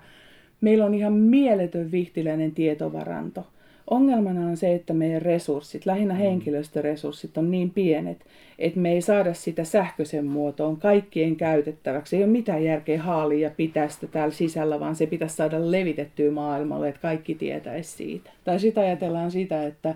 meillä 0.60 0.84
on 0.84 0.94
ihan 0.94 1.12
mieletön 1.12 1.90
vihtiläinen 1.90 2.52
tietovaranto– 2.52 3.46
Ongelmana 3.90 4.46
on 4.46 4.56
se, 4.56 4.74
että 4.74 4.92
meidän 4.92 5.22
resurssit, 5.22 5.86
lähinnä 5.86 6.14
mm. 6.14 6.20
henkilöstöresurssit 6.20 7.38
on 7.38 7.50
niin 7.50 7.70
pienet, 7.70 8.24
että 8.58 8.80
me 8.80 8.92
ei 8.92 9.00
saada 9.00 9.34
sitä 9.34 9.64
sähköisen 9.64 10.26
muotoon 10.26 10.76
kaikkien 10.76 11.36
käytettäväksi. 11.36 12.16
Ei 12.16 12.22
ole 12.22 12.30
mitään 12.30 12.64
järkeä 12.64 13.02
haalia 13.02 13.48
ja 13.48 13.54
pitää 13.56 13.88
sitä 13.88 14.06
täällä 14.06 14.34
sisällä, 14.34 14.80
vaan 14.80 14.96
se 14.96 15.06
pitäisi 15.06 15.36
saada 15.36 15.70
levitettyä 15.70 16.30
maailmalle, 16.30 16.88
että 16.88 17.00
kaikki 17.00 17.34
tietäisi 17.34 17.90
siitä. 17.96 18.30
Tai 18.44 18.60
sitä 18.60 18.80
ajatellaan 18.80 19.30
sitä, 19.30 19.66
että 19.66 19.94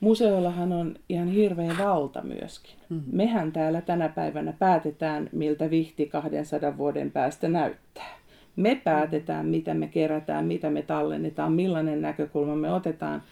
museoillahan 0.00 0.72
on 0.72 0.96
ihan 1.08 1.28
hirveä 1.28 1.72
valta 1.78 2.22
myöskin. 2.22 2.74
Mm-hmm. 2.88 3.16
Mehän 3.16 3.52
täällä 3.52 3.80
tänä 3.80 4.08
päivänä 4.08 4.52
päätetään, 4.58 5.28
miltä 5.32 5.70
vihti 5.70 6.06
200 6.06 6.78
vuoden 6.78 7.10
päästä 7.10 7.48
näyttää. 7.48 8.16
Me 8.56 8.80
päätetään, 8.84 9.46
mitä 9.46 9.74
me 9.74 9.86
kerätään, 9.88 10.46
mitä 10.46 10.70
me 10.70 10.82
tallennetaan, 10.82 11.52
millainen 11.52 12.02
näkökulma 12.02 12.56
me 12.56 12.72
otetaan 12.72 13.22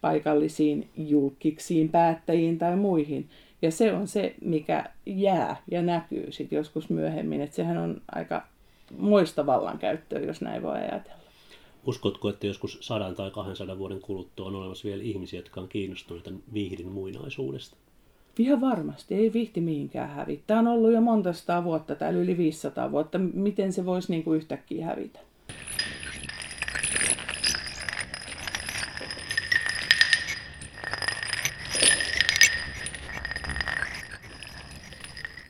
paikallisiin 0.00 0.88
julkiksiin, 0.96 1.88
päättäjiin 1.88 2.58
tai 2.58 2.76
muihin. 2.76 3.28
Ja 3.62 3.70
se 3.70 3.92
on 3.92 4.08
se, 4.08 4.34
mikä 4.40 4.84
jää 5.06 5.56
ja 5.70 5.82
näkyy 5.82 6.32
sitten 6.32 6.56
joskus 6.56 6.90
myöhemmin. 6.90 7.40
Että 7.40 7.56
sehän 7.56 7.78
on 7.78 8.00
aika 8.12 8.46
moista 8.98 9.46
vallankäyttöä, 9.46 10.20
jos 10.20 10.40
näin 10.40 10.62
voi 10.62 10.74
ajatella. 10.74 11.22
Uskotko, 11.86 12.28
että 12.28 12.46
joskus 12.46 12.78
sadan 12.80 13.14
tai 13.14 13.30
200 13.30 13.78
vuoden 13.78 14.00
kuluttua 14.00 14.46
on 14.46 14.56
olemassa 14.56 14.88
vielä 14.88 15.02
ihmisiä, 15.02 15.38
jotka 15.38 15.60
on 15.60 15.68
kiinnostuneita 15.68 16.30
viihdin 16.52 16.88
muinaisuudesta? 16.88 17.76
Ihan 18.38 18.60
varmasti, 18.60 19.14
ei 19.14 19.32
vihti 19.32 19.60
mihinkään 19.60 20.10
hävitä. 20.10 20.42
Tämä 20.46 20.60
on 20.60 20.66
ollut 20.66 20.92
jo 20.92 21.00
monta 21.00 21.32
sataa 21.32 21.64
vuotta, 21.64 21.94
täällä 21.94 22.20
yli 22.20 22.36
500 22.36 22.90
vuotta. 22.90 23.18
Miten 23.18 23.72
se 23.72 23.86
voisi 23.86 24.12
niin 24.12 24.24
kuin 24.24 24.36
yhtäkkiä 24.36 24.86
hävitä? 24.86 25.18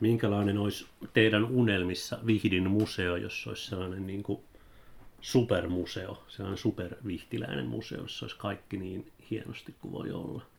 Minkälainen 0.01 0.57
olisi 0.57 0.85
teidän 1.13 1.45
unelmissa 1.45 2.19
Vihdin 2.25 2.71
museo, 2.71 3.15
jos 3.15 3.47
olisi 3.47 3.65
sellainen 3.65 4.07
niin 4.07 4.23
kuin 4.23 4.39
supermuseo, 5.21 6.23
sellainen 6.27 6.57
supervihtiläinen 6.57 7.67
museo, 7.67 8.01
jossa 8.01 8.25
olisi 8.25 8.37
kaikki 8.37 8.77
niin 8.77 9.11
hienosti 9.31 9.75
kuin 9.81 9.91
voi 9.91 10.11
olla? 10.11 10.52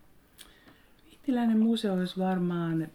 Vihtiläinen 1.25 1.59
museo 1.59 1.95
olisi 1.95 2.19
varmaan, 2.19 2.89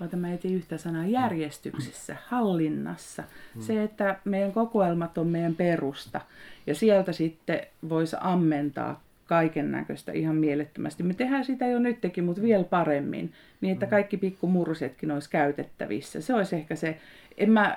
ota 0.00 0.16
mä 0.16 0.32
etin 0.32 0.54
yhtä 0.54 0.78
sanaa, 0.78 1.06
järjestyksessä, 1.06 2.16
hallinnassa. 2.26 3.22
Mm. 3.54 3.60
Se, 3.62 3.82
että 3.82 4.18
meidän 4.24 4.52
kokoelmat 4.52 5.18
on 5.18 5.26
meidän 5.26 5.54
perusta 5.54 6.20
ja 6.66 6.74
sieltä 6.74 7.12
sitten 7.12 7.60
voisi 7.88 8.16
ammentaa 8.20 9.02
kaiken 9.26 9.72
näköistä 9.72 10.12
ihan 10.12 10.36
mielettömästi. 10.36 11.02
Me 11.02 11.14
tehdään 11.14 11.44
sitä 11.44 11.66
jo 11.66 11.78
nytkin, 11.78 12.24
mutta 12.24 12.42
vielä 12.42 12.64
paremmin, 12.64 13.32
niin 13.60 13.72
että 13.72 13.86
mm. 13.86 13.90
kaikki 13.90 14.16
pikkumursetkin 14.16 15.10
olisi 15.10 15.30
käytettävissä. 15.30 16.20
Se 16.20 16.34
olisi 16.34 16.56
ehkä 16.56 16.76
se, 16.76 16.98
en 17.36 17.50
mä 17.50 17.76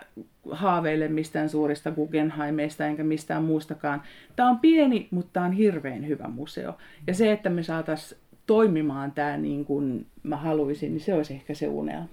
haaveile 0.52 1.08
mistään 1.08 1.50
suurista 1.50 1.92
Guggenheimeista 1.92 2.86
enkä 2.86 3.04
mistään 3.04 3.44
muustakaan. 3.44 4.02
Tämä 4.36 4.50
on 4.50 4.60
pieni, 4.60 5.08
mutta 5.12 5.30
tämä 5.34 5.46
on 5.46 5.52
hirveän 5.52 6.08
hyvä 6.08 6.28
museo. 6.28 6.78
Ja 7.08 7.14
se, 7.14 7.32
että 7.32 7.50
me 7.50 7.64
saataisiin 7.64 8.22
toimimaan 8.50 9.12
tämä 9.12 9.38
niin 9.38 9.66
kuin 9.66 10.06
mä 10.24 10.38
haluaisin, 10.38 10.94
niin 10.94 11.02
se 11.02 11.14
olisi 11.14 11.34
ehkä 11.34 11.54
se 11.54 11.68
unelma. 11.68 12.08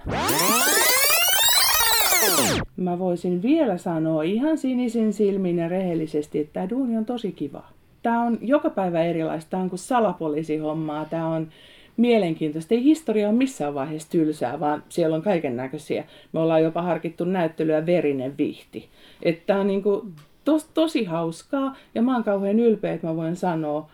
Mä 2.76 2.98
voisin 2.98 3.42
vielä 3.42 3.76
sanoa 3.78 4.22
ihan 4.22 4.58
sinisin 4.58 5.12
silmin 5.12 5.58
ja 5.58 5.68
rehellisesti, 5.68 6.38
että 6.38 6.52
tämä 6.52 6.70
duuni 6.70 6.96
on 6.96 7.04
tosi 7.04 7.32
kiva. 7.32 7.64
Tämä 8.02 8.22
on 8.22 8.38
joka 8.40 8.70
päivä 8.70 9.04
erilaista, 9.04 9.50
tämä 9.50 9.62
on 9.62 9.68
kuin 9.68 9.78
salapoliisihommaa, 9.78 11.04
tämä 11.04 11.28
on 11.28 11.48
mielenkiintoista. 11.96 12.74
Ei 12.74 12.84
historia 12.84 13.28
ole 13.28 13.36
missään 13.36 13.74
vaiheessa 13.74 14.10
tylsää, 14.10 14.60
vaan 14.60 14.82
siellä 14.88 15.16
on 15.16 15.22
kaiken 15.22 15.56
näköisiä. 15.56 16.04
Me 16.32 16.40
ollaan 16.40 16.62
jopa 16.62 16.82
harkittu 16.82 17.24
näyttelyä 17.24 17.86
Verinen 17.86 18.38
vihti. 18.38 18.88
Että 19.22 19.42
tämä 19.46 19.60
on 19.60 19.66
niin 19.66 19.82
kuin 19.82 20.12
tos, 20.44 20.64
tosi 20.64 21.04
hauskaa 21.04 21.76
ja 21.94 22.02
mä 22.02 22.14
oon 22.14 22.24
kauhean 22.24 22.60
ylpeä, 22.60 22.92
että 22.92 23.06
mä 23.06 23.16
voin 23.16 23.36
sanoa. 23.36 23.90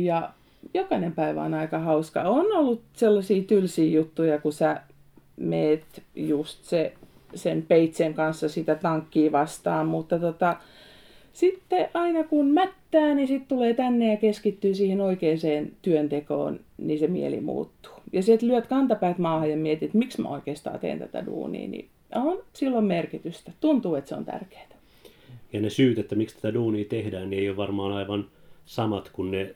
Ja 0.00 0.30
jokainen 0.74 1.12
päivä 1.12 1.42
on 1.42 1.54
aika 1.54 1.78
hauska. 1.78 2.22
On 2.22 2.52
ollut 2.52 2.82
sellaisia 2.92 3.42
tylsiä 3.42 3.90
juttuja, 3.90 4.38
kun 4.38 4.52
sä 4.52 4.80
meet 5.36 6.02
just 6.14 6.64
se, 6.64 6.92
sen 7.34 7.62
peitsen 7.62 8.14
kanssa 8.14 8.48
sitä 8.48 8.74
tankkia 8.74 9.32
vastaan, 9.32 9.86
mutta 9.86 10.18
tota, 10.18 10.56
sitten 11.32 11.88
aina 11.94 12.24
kun 12.24 12.46
mättää, 12.46 13.14
niin 13.14 13.28
sitten 13.28 13.48
tulee 13.48 13.74
tänne 13.74 14.10
ja 14.10 14.16
keskittyy 14.16 14.74
siihen 14.74 15.00
oikeaan 15.00 15.38
työntekoon, 15.82 16.60
niin 16.78 16.98
se 16.98 17.06
mieli 17.06 17.40
muuttuu. 17.40 17.92
Ja 18.12 18.22
sitten 18.22 18.48
lyöt 18.48 18.66
kantapäät 18.66 19.18
maahan 19.18 19.50
ja 19.50 19.56
mietit, 19.56 19.82
että 19.82 19.98
miksi 19.98 20.22
mä 20.22 20.28
oikeastaan 20.28 20.78
teen 20.78 20.98
tätä 20.98 21.26
duunia, 21.26 21.68
niin 21.68 21.88
on 22.14 22.38
silloin 22.52 22.84
merkitystä. 22.84 23.52
Tuntuu, 23.60 23.94
että 23.94 24.08
se 24.08 24.14
on 24.14 24.24
tärkeää. 24.24 24.66
Ja 25.52 25.60
ne 25.60 25.70
syyt, 25.70 25.98
että 25.98 26.14
miksi 26.14 26.36
tätä 26.36 26.54
duunia 26.54 26.84
tehdään, 26.84 27.30
niin 27.30 27.42
ei 27.42 27.48
ole 27.48 27.56
varmaan 27.56 27.92
aivan 27.92 28.26
samat 28.66 29.10
kuin 29.12 29.30
ne 29.30 29.54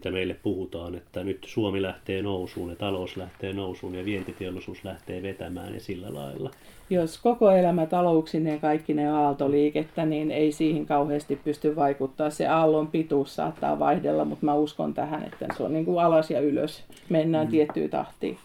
mitä 0.00 0.10
meille 0.10 0.34
puhutaan, 0.34 0.94
että 0.94 1.24
nyt 1.24 1.38
Suomi 1.46 1.82
lähtee 1.82 2.22
nousuun 2.22 2.70
ja 2.70 2.76
talous 2.76 3.16
lähtee 3.16 3.52
nousuun 3.52 3.94
ja 3.94 4.04
vientiteollisuus 4.04 4.84
lähtee 4.84 5.22
vetämään 5.22 5.74
ja 5.74 5.80
sillä 5.80 6.14
lailla. 6.14 6.50
Jos 6.90 7.18
koko 7.18 7.50
elämä 7.50 7.86
talouksineen 7.86 8.60
kaikki 8.60 8.94
ne 8.94 9.08
aaltoliikettä, 9.10 10.06
niin 10.06 10.30
ei 10.30 10.52
siihen 10.52 10.86
kauheasti 10.86 11.36
pysty 11.36 11.76
vaikuttaa. 11.76 12.30
Se 12.30 12.46
aallon 12.46 12.86
pituus 12.86 13.36
saattaa 13.36 13.78
vaihdella, 13.78 14.24
mutta 14.24 14.46
mä 14.46 14.54
uskon 14.54 14.94
tähän, 14.94 15.24
että 15.24 15.46
se 15.56 15.62
on 15.62 15.72
niin 15.72 15.84
kuin 15.84 16.04
alas 16.04 16.30
ja 16.30 16.40
ylös. 16.40 16.84
Mennään 17.08 17.46
mm. 17.46 17.50
tiettyyn 17.50 17.90
tahtiin. 17.90 18.38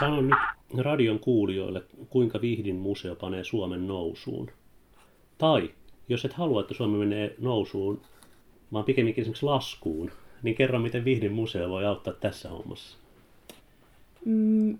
Sano 0.00 0.20
nyt 0.20 0.38
radion 0.78 1.18
kuulijoille, 1.18 1.82
kuinka 2.08 2.40
Vihdin 2.40 2.76
museo 2.76 3.14
panee 3.14 3.44
Suomen 3.44 3.88
nousuun. 3.88 4.50
Tai 5.38 5.70
jos 6.08 6.24
et 6.24 6.32
halua, 6.32 6.60
että 6.60 6.74
Suomi 6.74 6.98
menee 6.98 7.34
nousuun, 7.40 8.00
vaan 8.72 8.84
pikemminkin 8.84 9.22
esimerkiksi 9.22 9.46
laskuun, 9.46 10.10
niin 10.42 10.56
kerro, 10.56 10.78
miten 10.78 11.04
Vihdin 11.04 11.32
museo 11.32 11.68
voi 11.68 11.86
auttaa 11.86 12.12
tässä 12.12 12.48
hommassa. 12.48 12.98
Mm, 14.24 14.78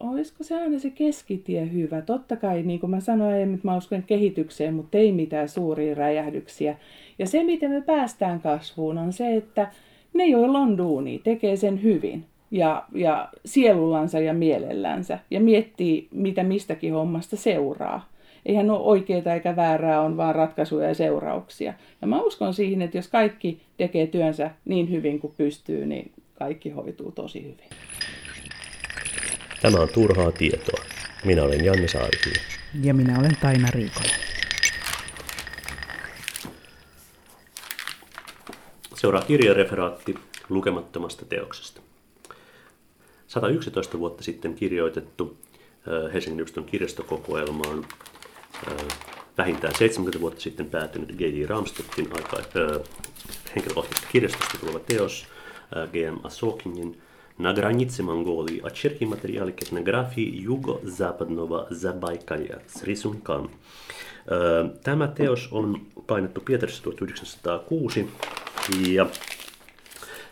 olisiko 0.00 0.44
se 0.44 0.60
aina 0.60 0.78
se 0.78 0.90
keskitie 0.90 1.72
hyvä? 1.72 2.02
Totta 2.02 2.36
kai, 2.36 2.62
niin 2.62 2.80
kuin 2.80 2.90
mä 2.90 3.00
sanoin, 3.00 3.54
että 3.54 3.68
mä 3.68 3.76
uskon 3.76 4.02
kehitykseen, 4.02 4.74
mutta 4.74 4.98
ei 4.98 5.12
mitään 5.12 5.48
suuria 5.48 5.94
räjähdyksiä. 5.94 6.76
Ja 7.18 7.26
se, 7.26 7.44
miten 7.44 7.70
me 7.70 7.80
päästään 7.80 8.40
kasvuun, 8.40 8.98
on 8.98 9.12
se, 9.12 9.36
että 9.36 9.72
ne, 10.14 10.26
joilla 10.26 10.58
on 10.58 10.78
duuni, 10.78 11.20
tekee 11.24 11.56
sen 11.56 11.82
hyvin 11.82 12.24
ja, 12.50 12.84
ja 12.94 13.28
sielullansa 13.44 14.20
ja 14.20 14.34
mielellänsä 14.34 15.18
ja 15.30 15.40
miettii, 15.40 16.08
mitä 16.10 16.42
mistäkin 16.42 16.92
hommasta 16.92 17.36
seuraa 17.36 18.13
eihän 18.46 18.70
ole 18.70 18.80
oikeaa 18.80 19.34
eikä 19.34 19.56
väärää, 19.56 20.00
on 20.00 20.16
vaan 20.16 20.34
ratkaisuja 20.34 20.88
ja 20.88 20.94
seurauksia. 20.94 21.74
Ja 22.00 22.06
mä 22.06 22.22
uskon 22.22 22.54
siihen, 22.54 22.82
että 22.82 22.98
jos 22.98 23.08
kaikki 23.08 23.60
tekee 23.76 24.06
työnsä 24.06 24.50
niin 24.64 24.90
hyvin 24.90 25.20
kuin 25.20 25.34
pystyy, 25.36 25.86
niin 25.86 26.12
kaikki 26.34 26.70
hoituu 26.70 27.12
tosi 27.12 27.42
hyvin. 27.42 27.70
Tämä 29.62 29.78
on 29.78 29.88
turhaa 29.88 30.32
tietoa. 30.32 30.84
Minä 31.24 31.42
olen 31.42 31.64
Janne 31.64 31.88
Saarikyö. 31.88 32.32
Ja 32.82 32.94
minä 32.94 33.18
olen 33.18 33.36
Taina 33.40 33.68
Riikola. 33.70 34.14
Seuraa 38.94 39.22
kirjareferaatti 39.22 40.14
lukemattomasta 40.48 41.24
teoksesta. 41.24 41.80
111 43.26 43.98
vuotta 43.98 44.22
sitten 44.22 44.54
kirjoitettu 44.54 45.36
Helsingin 46.12 46.36
yliopiston 46.36 46.64
kirjastokokoelmaan 46.64 47.86
vähintään 49.37 49.75
70 49.75 50.21
vuotta 50.21 50.41
sitten 50.41 50.69
päätynyt 50.69 51.15
G.J. 51.17 51.45
Ramstedtin 51.45 52.07
aika 52.11 52.37
äh, 52.37 52.81
henkilökohtaisesta 53.55 54.07
kirjastosta 54.11 54.57
tuleva 54.59 54.79
teos 54.79 55.25
äh, 55.77 55.91
G.M. 55.91 56.17
Asokinin 56.23 57.01
На 57.39 57.53
границе 57.53 58.03
Монголии 58.03 58.59
очерки 58.59 59.05
материалы 59.05 59.53
к 59.53 59.61
этнографии 59.61 60.29
Юго-Западного 60.29 61.67
Забайкалья 61.69 62.61
с 62.67 62.83
рисунками. 62.83 63.49
Tämä 64.83 65.07
teos 65.07 65.47
on 65.51 65.81
painettu 66.07 66.41
Pietarissa 66.41 66.83
1906 66.83 68.09
ja 68.87 69.05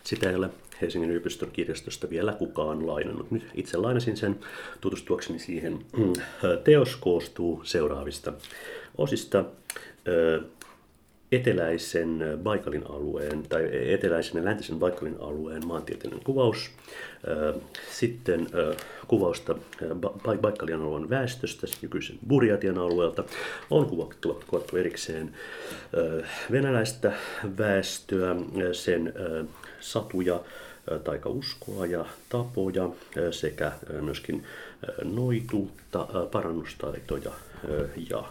sitä 0.04 0.30
ei 0.30 0.36
ole 0.36 0.50
Helsingin 0.83 1.09
yliopiston 1.09 1.51
kirjastosta 1.51 2.09
vielä 2.09 2.33
kukaan 2.33 2.87
lainannut. 2.87 3.31
Nyt 3.31 3.43
itse 3.53 3.77
lainasin 3.77 4.17
sen 4.17 4.39
tutustuakseni 4.81 5.39
siihen. 5.39 5.79
Teos 6.63 6.95
koostuu 6.95 7.61
seuraavista 7.63 8.33
osista. 8.97 9.45
eteläisen 11.31 12.39
Baikalin 12.43 12.83
alueen 12.89 13.43
tai 13.43 13.69
eteläisen 13.93 14.37
ja 14.37 14.45
läntisen 14.45 14.79
Baikalin 14.79 15.15
alueen 15.19 15.67
maantieteellinen 15.67 16.25
kuvaus. 16.25 16.71
Sitten 17.91 18.47
kuvausta 19.07 19.55
Baikalin 20.41 20.75
alueen 20.75 21.09
väestöstä, 21.09 21.67
nykyisen 21.81 22.19
Burjatian 22.27 22.77
alueelta, 22.77 23.23
on 23.69 23.85
kuvattu, 23.85 24.43
kuvattu 24.47 24.77
erikseen 24.77 25.33
venäläistä 26.51 27.13
väestöä, 27.57 28.35
sen 28.71 29.13
satuja, 29.79 30.39
taikauskoa 31.03 31.85
ja 31.85 32.05
tapoja 32.29 32.89
sekä 33.31 33.71
myöskin 34.01 34.43
noituutta, 35.03 36.07
parannustaitoja 36.31 37.31
ja 38.09 38.23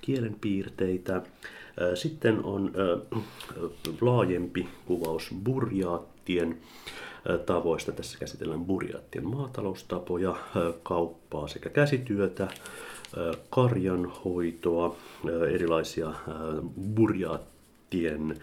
kielenpiirteitä. 0.00 1.22
Sitten 1.94 2.44
on 2.44 2.72
laajempi 4.00 4.68
kuvaus 4.86 5.30
burjaattien 5.44 6.58
tavoista. 7.46 7.92
Tässä 7.92 8.18
käsitellään 8.18 8.64
burjaattien 8.64 9.26
maataloustapoja, 9.26 10.36
kauppaa 10.82 11.48
sekä 11.48 11.70
käsityötä, 11.70 12.48
karjanhoitoa, 13.50 14.96
erilaisia 15.50 16.14
burjaattien 16.94 18.40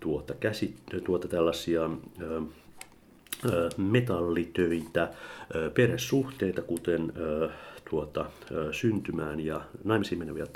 tuota, 0.00 0.34
käsit, 0.34 0.74
tuota 1.04 1.28
tällaisia 1.28 1.90
metallitöitä, 3.76 5.10
perhesuhteita, 5.74 6.62
kuten 6.62 7.12
tuota, 7.90 8.24
syntymään 8.72 9.40
ja 9.40 9.60
naimisiin, 9.84 10.18
meneviä, 10.18 10.46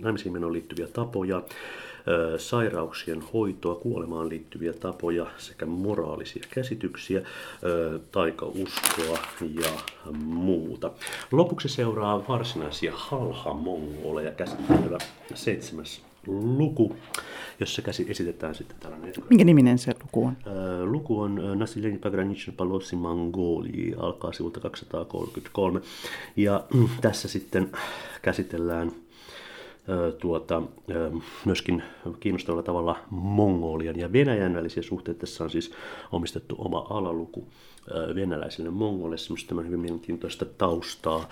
naimisiin 0.00 0.32
menoon 0.32 0.52
liittyviä 0.52 0.86
tapoja, 0.86 1.42
sairauksien 2.38 3.20
hoitoa, 3.20 3.74
kuolemaan 3.74 4.28
liittyviä 4.28 4.72
tapoja 4.72 5.26
sekä 5.38 5.66
moraalisia 5.66 6.42
käsityksiä, 6.50 7.22
taikauskoa 8.12 9.18
ja 9.40 9.70
muuta. 10.12 10.90
Lopuksi 11.32 11.68
seuraa 11.68 12.28
varsinaisia 12.28 12.92
halha-mongoleja 12.94 14.30
käsittelevä 14.30 14.98
seitsemäs 15.34 16.11
luku, 16.26 16.96
jossa 17.60 17.82
käsi 17.82 18.06
esitetään 18.08 18.54
sitten 18.54 18.76
tällainen... 18.80 19.12
Minkä 19.30 19.44
niminen 19.44 19.78
se 19.78 19.92
luku 20.02 20.24
on? 20.24 20.36
luku 20.84 21.20
on 21.20 21.58
Nasileni 21.58 21.98
Pagranicin 21.98 22.54
Palossi 22.54 22.96
Mangoli, 22.96 23.94
alkaa 23.96 24.32
sivulta 24.32 24.60
233. 24.60 25.80
Ja 26.36 26.64
mm, 26.74 26.88
tässä 27.00 27.28
sitten 27.28 27.72
käsitellään 28.22 28.92
tuota, 30.20 30.62
myöskin 31.44 31.82
kiinnostavalla 32.20 32.62
tavalla 32.62 32.96
Mongolian 33.10 33.98
ja 33.98 34.12
Venäjän 34.12 34.54
välisiä 34.54 34.82
suhteita. 34.82 35.20
Tässä 35.20 35.44
on 35.44 35.50
siis 35.50 35.72
omistettu 36.12 36.54
oma 36.58 36.86
alaluku 36.90 37.48
venäläisille 38.14 38.70
mongoleille, 38.70 39.18
semmoista 39.18 39.54
hyvin 39.54 39.80
mielenkiintoista 39.80 40.44
taustaa 40.44 41.28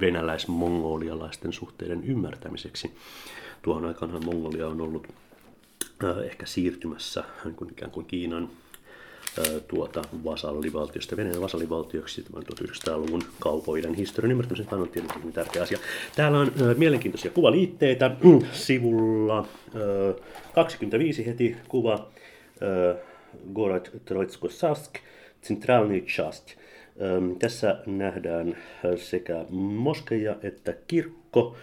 venäläis-mongolialaisten 0.00 1.52
suhteiden 1.52 2.04
ymmärtämiseksi. 2.04 2.90
Tuohon 3.62 3.84
aikaan 3.84 4.24
Mongolia 4.24 4.68
on 4.68 4.80
ollut 4.80 5.08
ehkä 6.24 6.46
siirtymässä 6.46 7.24
niin 7.44 7.54
kuin 7.54 7.70
ikään 7.70 7.90
kuin 7.90 8.06
Kiinan 8.06 8.48
tuota 9.68 10.02
vasallivaltiosta, 10.24 11.16
Venäjän 11.16 11.40
vasallivaltioksi 11.40 12.24
1900-luvun 12.36 13.22
kaupoiden 13.40 13.94
historian 13.94 14.30
ymmärtämisen 14.30 14.66
on 14.72 14.88
tietenkin 14.88 15.32
tärkeä 15.32 15.62
asia. 15.62 15.78
Täällä 16.16 16.38
on 16.38 16.52
mielenkiintoisia 16.76 17.30
kuvaliitteitä. 17.30 18.10
Sivulla 18.52 19.46
ö, 19.74 20.14
25 20.54 21.26
heti 21.26 21.56
kuva 21.68 22.08
ö, 22.62 22.96
Gorod 23.54 23.86
Troitsko-Sask, 24.04 24.94
Centralny 25.42 26.00
Chast. 26.00 26.54
Tässä 27.38 27.78
nähdään 27.86 28.56
sekä 28.96 29.44
moskeja 29.50 30.36
että 30.42 30.74
kirkko. 30.86 31.56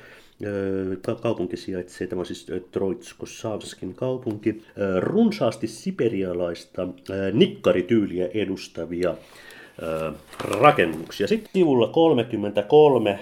Kaupunki 1.22 1.58
sijaitsee, 1.58 2.08
tämä 2.08 2.20
on 2.20 2.26
siis 2.26 2.48
Troitsko-Savskin 2.72 3.94
kaupunki, 3.96 4.62
runsaasti 5.00 5.68
siperialaista 5.68 6.88
nikkarityyliä 7.34 8.30
edustavia 8.34 9.16
rakennuksia. 10.40 11.28
Sitten 11.28 11.50
sivulla 11.54 11.88
33 11.88 13.20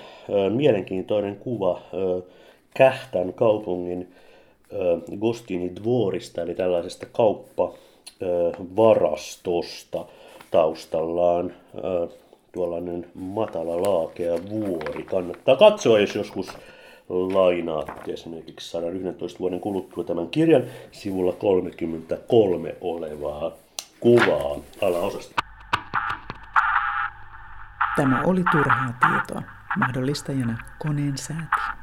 mielenkiintoinen 0.56 1.36
kuva 1.36 1.82
Kähtän 2.74 3.34
kaupungin 3.34 4.08
Gostini 5.20 5.76
Dvorista, 5.76 6.42
eli 6.42 6.56
tällaisesta 6.56 7.06
kauppavarastosta 7.12 10.06
taustallaan 10.54 11.54
tuollainen 12.52 13.06
matala 13.13 13.82
laakea 13.82 14.34
vuori. 14.50 15.04
Kannattaa 15.04 15.56
katsoa, 15.56 16.00
jos 16.00 16.16
joskus 16.16 16.58
lainaatte 17.10 18.12
esimerkiksi 18.13 18.70
111 18.70 19.39
vuoden 19.39 19.60
kuluttua 19.60 20.04
tämän 20.04 20.28
kirjan 20.28 20.63
sivulla 20.92 21.34
33 21.34 22.76
olevaa 22.82 23.52
kuvaa 24.00 24.56
alaosasta. 24.82 25.34
Tämä 27.96 28.22
oli 28.26 28.44
turhaa 28.52 28.94
tietoa. 29.00 29.42
Mahdollistajana 29.78 30.58
koneen 30.80 31.18
säätiö. 31.18 31.83